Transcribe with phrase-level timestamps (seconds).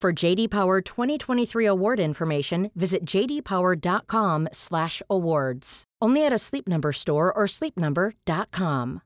[0.00, 5.84] For JD Power 2023 award information, visit jdpower.com/awards.
[6.00, 9.02] Only at a Sleep Number store or sleepnumber.com.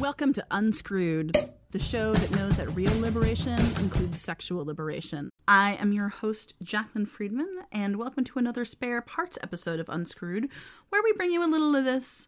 [0.00, 1.36] Welcome to Unscrewed,
[1.70, 5.30] the show that knows that real liberation includes sexual liberation.
[5.46, 10.48] I am your host, Jaclyn Friedman, and welcome to another spare parts episode of Unscrewed,
[10.88, 12.26] where we bring you a little of this,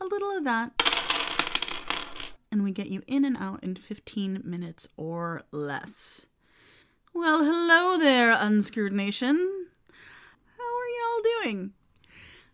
[0.00, 0.72] a little of that,
[2.50, 6.26] and we get you in and out in 15 minutes or less.
[7.12, 9.36] Well, hello there, Unscrewed Nation.
[10.56, 11.72] How are y'all doing?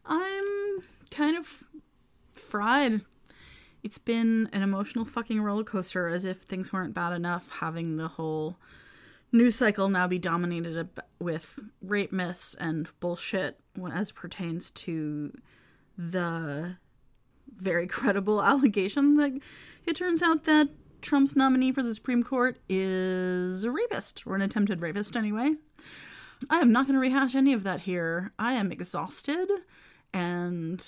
[0.04, 1.64] I'm kind of
[2.32, 3.02] fried
[3.82, 8.08] it's been an emotional fucking roller coaster as if things weren't bad enough having the
[8.08, 8.56] whole
[9.32, 13.58] news cycle now be dominated with rape myths and bullshit
[13.92, 15.32] as pertains to
[15.98, 16.76] the
[17.56, 19.32] very credible allegation that
[19.86, 20.68] it turns out that
[21.00, 25.54] Trump's nominee for the Supreme Court is a rapist, or an attempted rapist anyway.
[26.48, 28.32] I am not going to rehash any of that here.
[28.38, 29.48] I am exhausted
[30.12, 30.84] and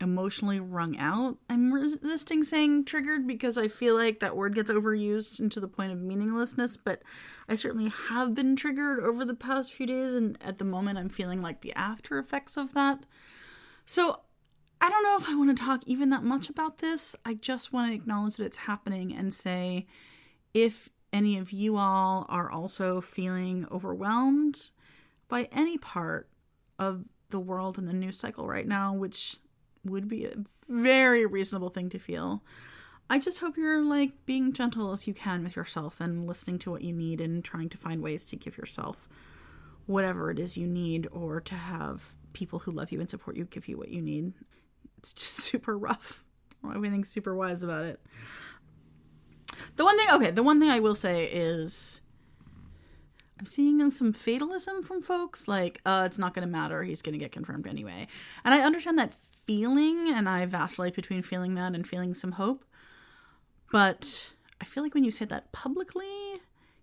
[0.00, 1.36] emotionally wrung out.
[1.48, 5.92] I'm resisting saying triggered because I feel like that word gets overused into the point
[5.92, 7.02] of meaninglessness, but
[7.48, 11.10] I certainly have been triggered over the past few days, and at the moment I'm
[11.10, 13.04] feeling like the after effects of that.
[13.84, 14.20] So
[14.80, 17.14] I don't know if I want to talk even that much about this.
[17.24, 19.86] I just want to acknowledge that it's happening and say
[20.54, 24.70] if any of you all are also feeling overwhelmed
[25.28, 26.28] by any part
[26.78, 29.36] of the world and the news cycle right now, which
[29.84, 30.34] would be a
[30.68, 32.42] very reasonable thing to feel.
[33.08, 36.70] I just hope you're like being gentle as you can with yourself and listening to
[36.70, 39.08] what you need and trying to find ways to give yourself
[39.86, 43.44] whatever it is you need or to have people who love you and support you
[43.44, 44.32] give you what you need.
[45.00, 46.24] It's just super rough.
[46.64, 48.00] Everything's super wise about it.
[49.76, 52.00] The one thing, okay, the one thing I will say is
[53.38, 56.82] I'm seeing some fatalism from folks like, uh, it's not going to matter.
[56.82, 58.06] He's going to get confirmed anyway.
[58.44, 59.16] And I understand that
[59.46, 62.64] feeling, and I vacillate between feeling that and feeling some hope.
[63.72, 66.04] But I feel like when you say that publicly,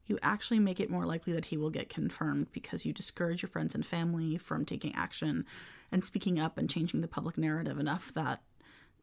[0.07, 3.49] you actually make it more likely that he will get confirmed because you discourage your
[3.49, 5.45] friends and family from taking action
[5.91, 8.41] and speaking up and changing the public narrative enough that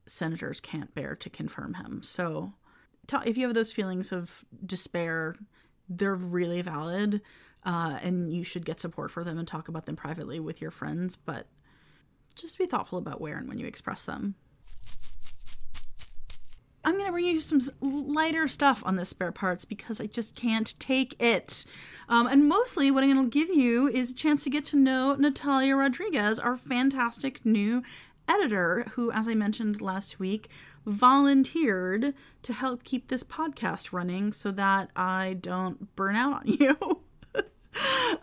[0.06, 2.02] senators can't bear to confirm him.
[2.02, 2.54] So,
[3.24, 5.36] if you have those feelings of despair,
[5.88, 7.20] they're really valid,
[7.64, 10.70] uh, and you should get support for them and talk about them privately with your
[10.70, 11.16] friends.
[11.16, 11.46] But
[12.34, 14.34] just be thoughtful about where and when you express them.
[16.84, 20.34] I'm going to bring you some lighter stuff on the spare parts because I just
[20.34, 21.64] can't take it.
[22.08, 24.76] Um, and mostly, what I'm going to give you is a chance to get to
[24.76, 27.82] know Natalia Rodriguez, our fantastic new
[28.28, 30.48] editor, who, as I mentioned last week,
[30.86, 37.03] volunteered to help keep this podcast running so that I don't burn out on you.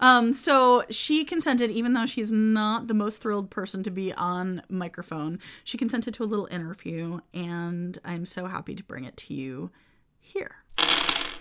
[0.01, 4.63] Um, so she consented, even though she's not the most thrilled person to be on
[4.67, 5.39] microphone.
[5.63, 9.69] She consented to a little interview, and I'm so happy to bring it to you
[10.19, 10.55] here.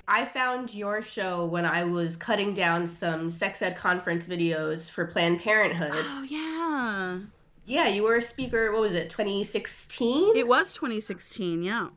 [0.06, 5.06] I found your show when I was cutting down some sex ed conference videos for
[5.06, 5.90] Planned Parenthood.
[5.92, 7.20] Oh, yeah.
[7.64, 10.36] Yeah, you were a speaker, what was it, 2016?
[10.36, 11.88] It was 2016, yeah.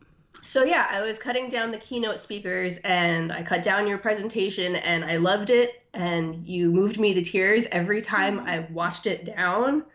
[0.44, 4.76] So yeah, I was cutting down the keynote speakers and I cut down your presentation
[4.76, 9.26] and I loved it and you moved me to tears every time I watched it
[9.26, 9.86] down.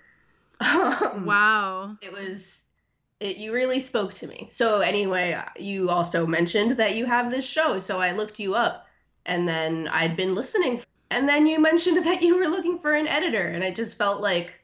[0.61, 1.97] Um, wow.
[2.03, 2.65] It was
[3.21, 4.49] it you really spoke to me.
[4.51, 8.89] So anyway, you also mentioned that you have this show, so I looked you up
[9.25, 13.07] and then I'd been listening and then you mentioned that you were looking for an
[13.07, 14.55] editor and I just felt like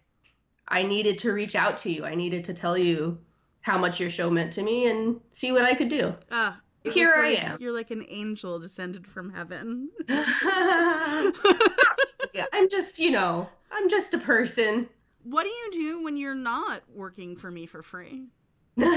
[0.67, 2.05] I needed to reach out to you.
[2.05, 3.19] I needed to tell you
[3.61, 6.15] how much your show meant to me and see what I could do.
[6.31, 7.59] Ah, Here I like- am.
[7.61, 9.91] You're like an angel descended from heaven.
[10.09, 11.31] yeah,
[12.53, 14.89] I'm just, you know, I'm just a person.
[15.23, 18.27] What do you do when you're not working for me for free?
[18.83, 18.91] um,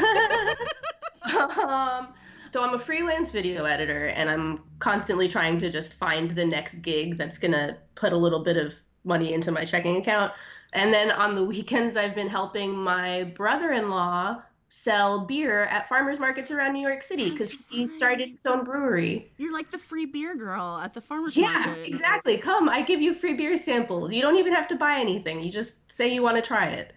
[2.52, 6.82] so I'm a freelance video editor, and I'm constantly trying to just find the next
[6.82, 10.34] gig that's gonna put a little bit of money into my checking account.
[10.74, 16.52] And then on the weekends, I've been helping my brother-in-law sell beer at farmers markets
[16.52, 17.90] around New York City because he right.
[17.90, 19.32] started his own brewery.
[19.38, 21.78] You're like the free beer girl at the farmer's Yeah, market.
[21.80, 22.38] Yeah, exactly.
[22.38, 24.12] Come, I give you free beer samples.
[24.12, 25.42] You don't even have to buy anything.
[25.42, 26.94] You just say you want to try it.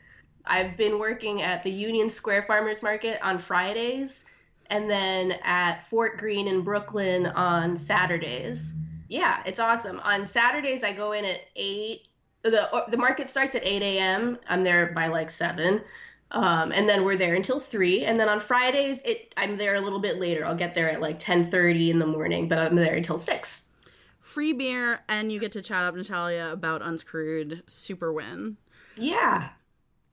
[0.46, 4.24] I've been working at the Union Square Farmers Market on Fridays
[4.70, 8.72] and then at Fort Greene in Brooklyn on Saturdays.
[9.08, 10.00] Yeah, it's awesome.
[10.00, 12.06] On Saturdays, I go in at 8.
[12.42, 14.38] The, the market starts at 8 a.m.
[14.48, 15.82] I'm there by like 7.
[16.32, 19.80] Um, and then we're there until 3 and then on fridays it i'm there a
[19.80, 22.94] little bit later i'll get there at like 10.30 in the morning but i'm there
[22.94, 23.64] until 6
[24.20, 27.64] Free beer, and you get to chat up Natalia about Unscrewed.
[27.66, 28.58] Super win.
[28.96, 29.48] yeah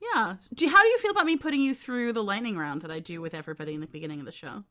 [0.02, 0.34] Yeah.
[0.52, 2.98] Do, how do you feel about me putting you through the lightning round that I
[2.98, 4.64] do with everybody in the beginning of the show?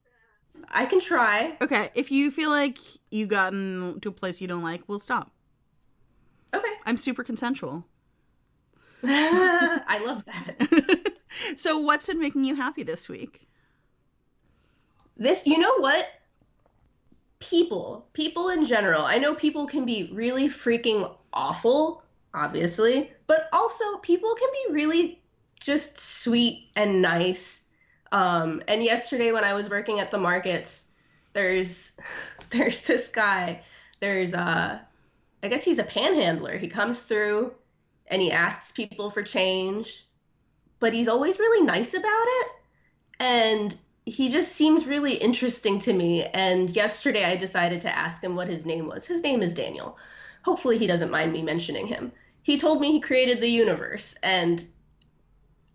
[0.70, 1.56] I can try.
[1.62, 2.78] Okay, if you feel like
[3.10, 5.32] you've gotten to a place you don't like, we'll stop.
[6.54, 6.74] Okay.
[6.86, 7.86] I'm super consensual.
[9.04, 10.97] I love that.
[11.58, 13.48] so, what's been making you happy this week?
[15.18, 16.08] This, you know what?
[17.40, 19.04] People, people in general.
[19.04, 25.22] I know people can be really freaking awful, obviously, but also people can be really
[25.60, 27.64] just sweet and nice.
[28.12, 30.86] Um, and yesterday when I was working at the markets,
[31.34, 31.98] there's
[32.50, 33.64] there's this guy.
[34.00, 34.80] There's uh
[35.44, 36.58] I guess he's a panhandler.
[36.58, 37.54] He comes through
[38.08, 40.07] and he asks people for change,
[40.80, 42.48] but he's always really nice about it.
[43.20, 46.24] And he just seems really interesting to me.
[46.24, 49.06] And yesterday I decided to ask him what his name was.
[49.06, 49.98] His name is Daniel.
[50.44, 52.12] Hopefully he doesn't mind me mentioning him.
[52.42, 54.16] He told me he created the universe.
[54.24, 54.66] And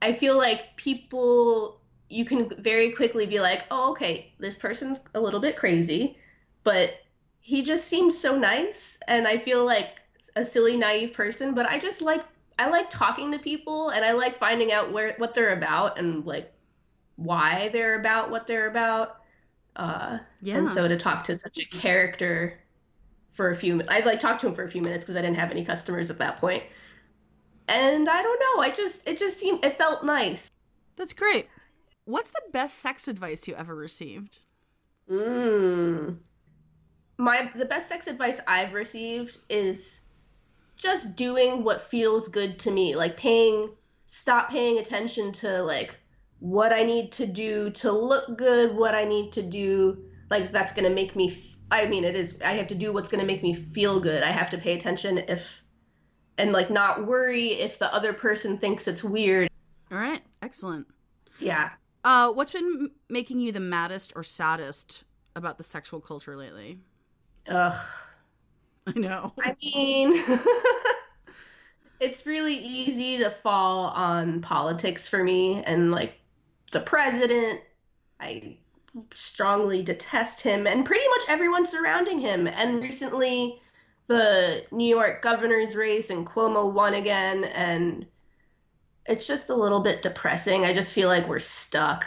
[0.00, 5.20] I feel like people, you can very quickly be like, oh, okay, this person's a
[5.20, 6.16] little bit crazy,
[6.64, 6.94] but
[7.40, 8.98] he just seems so nice.
[9.08, 10.00] And I feel like
[10.36, 12.24] a silly, naive person, but I just like,
[12.62, 16.24] I like talking to people and I like finding out where, what they're about and
[16.26, 16.52] like
[17.16, 19.20] why they're about what they're about.
[19.76, 20.58] Uh, Yeah.
[20.58, 22.60] And so to talk to such a character
[23.30, 25.38] for a few, I'd like talk to him for a few minutes because I didn't
[25.38, 26.64] have any customers at that point.
[27.68, 30.48] And I don't know, I just it just seemed it felt nice.
[30.96, 31.48] That's great.
[32.04, 34.40] What's the best sex advice you ever received?
[35.08, 36.18] Mm.
[37.18, 40.01] My the best sex advice I've received is
[40.82, 43.70] just doing what feels good to me, like paying
[44.06, 45.98] stop paying attention to like
[46.40, 50.72] what I need to do to look good, what I need to do like that's
[50.72, 53.20] going to make me f- I mean it is I have to do what's going
[53.20, 54.22] to make me feel good.
[54.22, 55.62] I have to pay attention if
[56.36, 59.48] and like not worry if the other person thinks it's weird.
[59.90, 60.88] All right, excellent.
[61.38, 61.70] Yeah.
[62.04, 65.04] Uh, what's been making you the maddest or saddest
[65.36, 66.78] about the sexual culture lately?
[67.48, 67.86] Ugh.
[68.86, 69.32] I know.
[69.38, 70.22] I mean,
[72.00, 76.14] it's really easy to fall on politics for me and like
[76.72, 77.60] the president.
[78.18, 78.56] I
[79.14, 82.46] strongly detest him and pretty much everyone surrounding him.
[82.46, 83.60] And recently,
[84.06, 87.44] the New York governor's race and Cuomo won again.
[87.44, 88.06] And
[89.06, 90.64] it's just a little bit depressing.
[90.64, 92.04] I just feel like we're stuck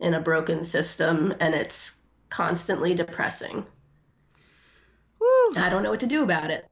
[0.00, 3.66] in a broken system and it's constantly depressing.
[5.20, 5.52] Woo.
[5.56, 6.66] I don't know what to do about it.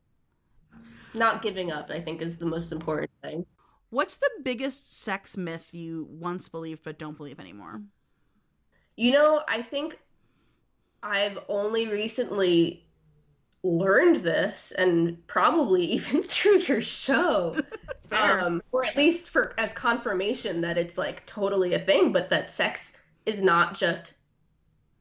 [1.14, 3.46] Not giving up, I think, is the most important thing.
[3.90, 7.82] What's the biggest sex myth you once believed but don't believe anymore?
[8.96, 9.98] You know, I think
[11.02, 12.84] I've only recently
[13.62, 17.56] learned this, and probably even through your show,
[18.12, 22.50] um, or at least for as confirmation that it's like totally a thing, but that
[22.50, 22.92] sex
[23.26, 24.14] is not just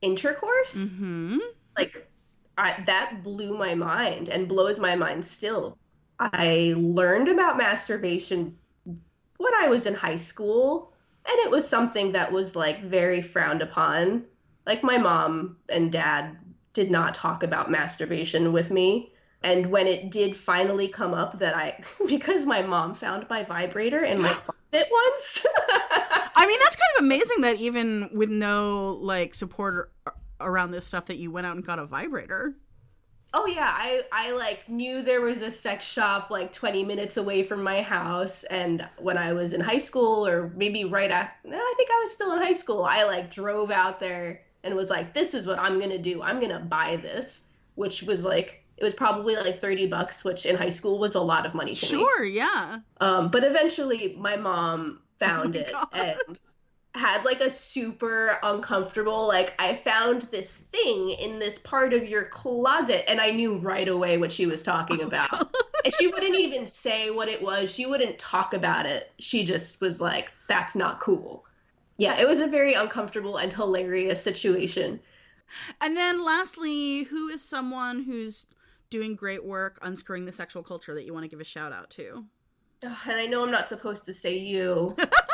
[0.01, 0.75] intercourse.
[0.75, 1.39] Mm-hmm.
[1.77, 2.10] like
[2.58, 5.78] I, that blew my mind and blows my mind still.
[6.20, 10.94] I learned about masturbation when I was in high school,
[11.30, 14.24] and it was something that was like very frowned upon.
[14.66, 16.38] Like my mom and dad
[16.74, 19.12] did not talk about masturbation with me.
[19.44, 24.04] And when it did finally come up that I, because my mom found my vibrator
[24.04, 24.30] in my
[24.72, 25.46] closet once.
[25.70, 30.86] I mean, that's kind of amazing that even with no like support ar- around this
[30.88, 32.56] stuff, that you went out and got a vibrator.
[33.34, 37.44] Oh yeah, I I like knew there was a sex shop like 20 minutes away
[37.44, 41.58] from my house and when I was in high school or maybe right after no,
[41.58, 42.84] I think I was still in high school.
[42.86, 46.22] I like drove out there and was like this is what I'm going to do.
[46.22, 47.44] I'm going to buy this,
[47.75, 51.22] which was like it was probably like 30 bucks, which in high school was a
[51.22, 52.25] lot of money to Sure, me.
[52.25, 52.79] yeah.
[53.01, 55.88] Um but eventually my mom found Oh it God.
[55.91, 56.39] and
[56.98, 62.25] had like a super uncomfortable like i found this thing in this part of your
[62.30, 65.56] closet and i knew right away what she was talking Oh about.
[65.86, 67.72] and she wouldn't even say what it was.
[67.72, 69.12] She wouldn't talk about it.
[69.20, 71.46] She just was like that's not cool.
[71.98, 75.00] Yeah it was a very uncomfortable and hilarious situation.
[75.80, 78.46] And then lastly, who is someone who's
[78.89, 81.89] doing great work unscrewing the sexual culture that you want to give a shout out
[81.92, 82.25] to?
[82.84, 84.96] And i know i'm not supposed to say you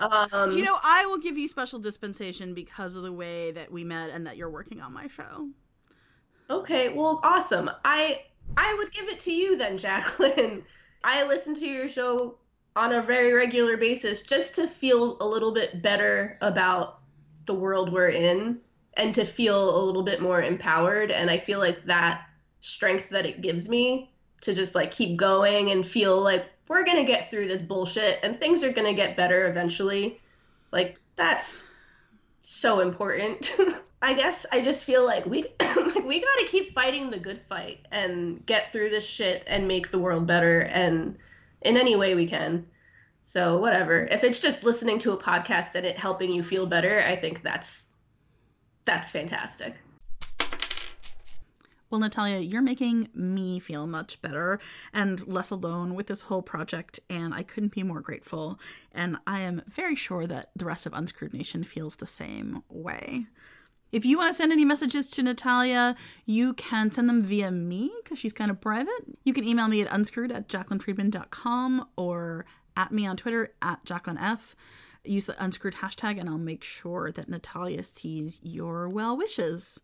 [0.00, 3.84] um you know, I will give you special dispensation because of the way that we
[3.84, 5.48] met and that you're working on my show.
[6.48, 7.70] Okay, well, awesome.
[7.84, 8.22] I
[8.56, 10.62] I would give it to you then, Jaclyn.
[11.02, 12.38] I listen to your show
[12.74, 17.00] on a very regular basis just to feel a little bit better about
[17.46, 18.58] the world we're in
[18.94, 22.26] and to feel a little bit more empowered and I feel like that
[22.60, 24.10] strength that it gives me
[24.42, 28.20] to just like keep going and feel like we're going to get through this bullshit
[28.22, 30.20] and things are going to get better eventually.
[30.72, 31.66] Like that's
[32.40, 33.56] so important.
[34.02, 37.40] I guess I just feel like we like we got to keep fighting the good
[37.40, 41.16] fight and get through this shit and make the world better and
[41.62, 42.66] in any way we can.
[43.22, 44.06] So whatever.
[44.06, 47.42] If it's just listening to a podcast and it helping you feel better, I think
[47.42, 47.86] that's
[48.84, 49.74] that's fantastic.
[51.96, 54.60] Well, Natalia, you're making me feel much better
[54.92, 58.60] and less alone with this whole project, and I couldn't be more grateful.
[58.92, 63.28] And I am very sure that the rest of Unscrewed Nation feels the same way.
[63.92, 67.90] If you want to send any messages to Natalia, you can send them via me
[68.04, 69.16] because she's kind of private.
[69.24, 72.44] You can email me at unscrewed at jaclynfriedman.com or
[72.76, 74.54] at me on Twitter at Jaclyn F.
[75.02, 79.80] Use the unscrewed hashtag and I'll make sure that Natalia sees your well wishes.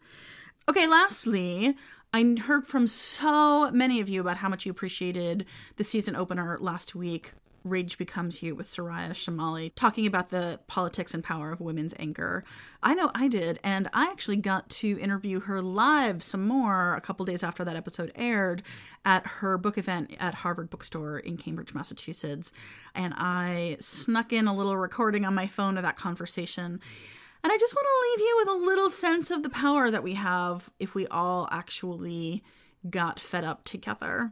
[0.69, 1.77] Okay, lastly,
[2.15, 6.59] I heard from so many of you about how much you appreciated the season opener
[6.61, 7.33] last week,
[7.65, 12.45] Rage Becomes You with Soraya Chemaly, talking about the politics and power of women's anger.
[12.83, 17.01] I know I did, and I actually got to interview her live some more a
[17.01, 18.63] couple days after that episode aired
[19.07, 22.53] at her book event at Harvard Bookstore in Cambridge, Massachusetts.
[22.95, 26.79] And I snuck in a little recording on my phone of that conversation.
[27.45, 30.05] And I just want to leave you with a little sense of the power that
[30.05, 32.45] we have if we all actually
[32.89, 34.31] got fed up together.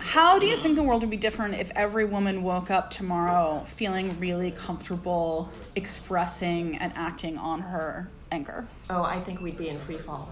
[0.00, 3.62] How do you think the world would be different if every woman woke up tomorrow
[3.64, 8.66] feeling really comfortable expressing and acting on her anger?
[8.90, 10.28] Oh, I think we'd be in free fall.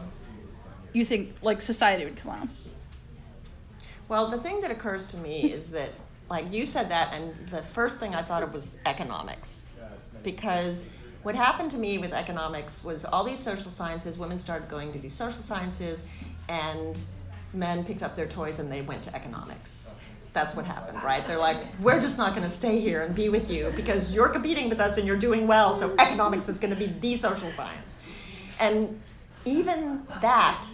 [0.92, 2.74] You think like society would collapse?
[4.08, 5.90] Well, the thing that occurs to me is that,
[6.28, 9.62] like you said that, and the first thing I thought of was economics.
[10.22, 10.90] Because
[11.22, 14.98] what happened to me with economics was all these social sciences, women started going to
[14.98, 16.08] these social sciences,
[16.48, 16.98] and
[17.52, 19.90] men picked up their toys and they went to economics.
[20.32, 21.26] That's what happened, right?
[21.26, 24.28] They're like, we're just not going to stay here and be with you because you're
[24.28, 27.50] competing with us and you're doing well, so economics is going to be the social
[27.52, 28.02] science.
[28.60, 29.00] And
[29.46, 30.66] even that,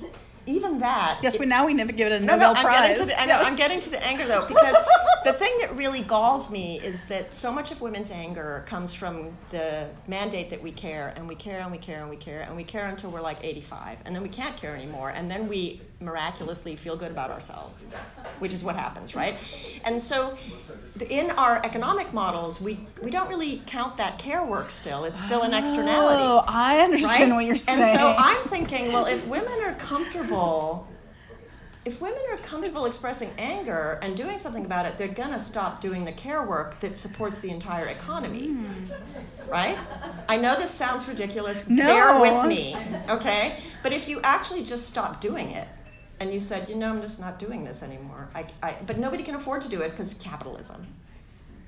[0.47, 2.81] even that, Yes, but now we never give it a no, Nobel no, I'm Prize.
[2.81, 3.47] getting to the, Yes.
[3.47, 4.77] I'm getting to the anger though, because
[5.25, 5.51] the thing
[5.83, 10.62] really galls me is that so much of women's anger comes from the mandate that
[10.62, 13.11] we care, and we care, and we care, and we care, and we care until
[13.11, 17.11] we're like 85, and then we can't care anymore, and then we miraculously feel good
[17.11, 17.85] about ourselves,
[18.39, 19.35] which is what happens, right?
[19.85, 20.39] And so,
[21.11, 25.43] in our economic models, we we don't really count that care work still; it's still
[25.43, 27.37] an externality Oh, I understand right?
[27.37, 27.81] what you're saying.
[27.81, 30.87] And so I'm thinking, well, if women are comfortable,
[31.85, 36.05] if women are comfortable expressing anger and doing something about it, they're gonna stop doing
[36.05, 38.49] the care work that supports the entire economy.
[38.49, 39.51] Hmm.
[39.51, 39.79] Right?
[40.29, 41.69] I know this sounds ridiculous.
[41.69, 41.85] No.
[41.85, 42.77] Bear with me,
[43.09, 43.59] okay?
[43.83, 45.69] But if you actually just stop doing it
[46.21, 49.23] and you said, you know, I'm just not doing this anymore, I, I, but nobody
[49.25, 50.87] can afford to do it because capitalism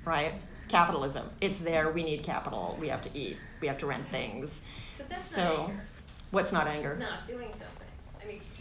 [0.04, 0.34] right?
[0.68, 1.28] Capitalism.
[1.40, 1.90] It's there.
[1.90, 2.76] We need capital.
[2.80, 3.36] We have to eat.
[3.60, 4.64] We have to rent things.
[4.98, 5.80] But that's so, not anger.
[6.30, 6.96] what's not anger?
[6.98, 7.88] Not doing something.
[8.22, 8.53] I mean, 'cause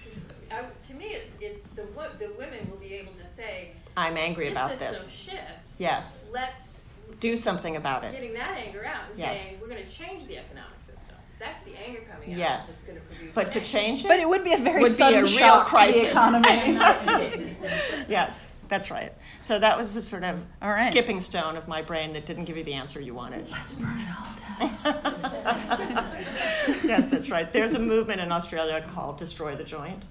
[0.54, 1.84] I, to me, it's it's the
[2.20, 5.28] the women will be able to say I'm angry this about system this.
[5.28, 5.80] shits.
[5.80, 6.30] Yes.
[6.34, 6.84] Let's
[7.20, 8.12] Do something about it.
[8.14, 9.42] getting that anger out and Yes.
[9.42, 11.16] saying we're going to change the economic system.
[11.40, 12.38] That's the anger coming out.
[12.38, 12.68] Yes.
[12.68, 13.36] That's going to produce.
[13.36, 13.72] But to change.
[13.72, 15.70] change it, but it would be a very would be sudden a real shock to
[15.70, 16.02] crisis.
[16.02, 17.56] the economy.
[18.08, 19.12] Yes, That's right.
[19.42, 20.92] So that was the sort of All right.
[20.92, 23.50] skipping stone of my brain that didn't give you the answer you wanted.
[23.52, 24.84] Let's burn it all down.
[26.84, 27.52] yes, that's right.
[27.52, 30.06] There's a movement in Australia called Destroy the Joint,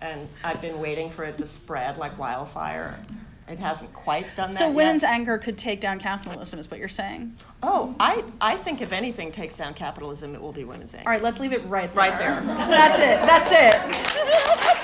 [0.00, 2.98] and I've been waiting for it to spread like wildfire.
[3.48, 4.58] It hasn't quite done that.
[4.58, 4.74] So yet.
[4.74, 7.34] women's anger could take down capitalism, is what you're saying.
[7.64, 11.08] Oh, I, I think if anything takes down capitalism, it will be women's anger.
[11.08, 12.04] All right, let's leave it right there.
[12.04, 12.40] Right there.
[12.42, 13.20] That's it.
[13.26, 13.74] That's it.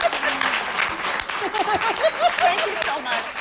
[2.41, 3.36] Thank you so much.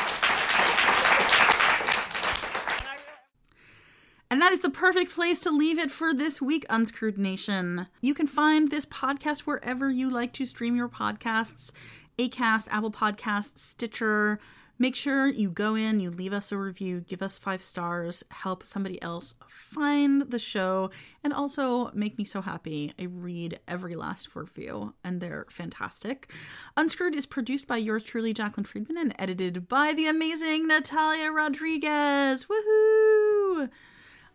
[4.35, 7.87] And that is the perfect place to leave it for this week, Unscrewed Nation.
[8.01, 11.71] You can find this podcast wherever you like to stream your podcasts
[12.19, 14.41] Acast, Apple Podcasts, Stitcher.
[14.77, 18.61] Make sure you go in, you leave us a review, give us five stars, help
[18.61, 20.91] somebody else find the show,
[21.23, 22.91] and also make me so happy.
[22.99, 26.29] I read every last review, and they're fantastic.
[26.75, 32.47] Unscrewed is produced by yours truly, Jaclyn Friedman, and edited by the amazing Natalia Rodriguez.
[32.47, 33.69] Woohoo!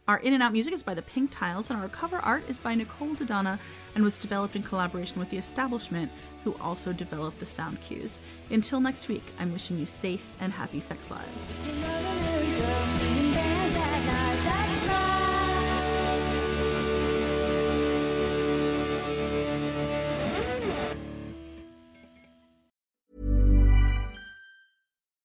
[0.09, 2.59] Our in and out music is by the Pink Tiles, and our cover art is
[2.59, 3.59] by Nicole Dodonna
[3.95, 6.11] and was developed in collaboration with the establishment,
[6.43, 8.19] who also developed the sound cues.
[8.51, 11.61] Until next week, I'm wishing you safe and happy sex lives.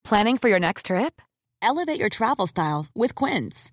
[0.04, 1.20] Planning for your next trip?
[1.60, 3.72] Elevate your travel style with Quince.